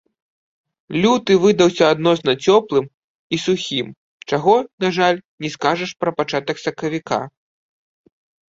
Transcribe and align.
Люты 1.01 1.33
выдаўся 1.43 1.85
адносна 1.95 2.31
цёплым 2.47 2.85
і 3.37 3.39
сухім, 3.45 3.87
чаго, 4.33 4.55
на 4.87 4.91
жаль, 4.99 5.23
не 5.47 5.55
скажаш 5.57 5.91
пра 6.05 6.11
пачатак 6.23 6.57
сакавіка. 6.67 7.21